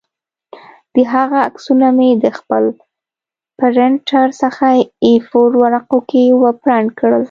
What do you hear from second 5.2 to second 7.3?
فور ورقو کې پرنټ کړل